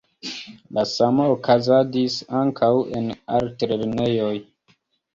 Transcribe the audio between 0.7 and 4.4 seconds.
La samo okazadis ankaŭ en altlernejoj.